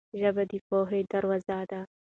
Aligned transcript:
ژبه 0.19 0.43
د 0.51 0.53
پوهې 0.67 1.01
دروازه 1.11 1.57
ده. 1.69 1.81